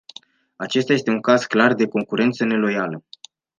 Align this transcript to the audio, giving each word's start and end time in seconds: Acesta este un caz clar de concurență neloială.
Acesta 0.55 0.93
este 0.93 1.11
un 1.11 1.21
caz 1.21 1.45
clar 1.47 1.73
de 1.75 1.87
concurență 1.87 2.45
neloială. 2.45 3.03